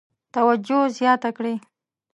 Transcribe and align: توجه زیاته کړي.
توجه 0.35 0.81
زیاته 0.97 1.29
کړي. 1.37 1.55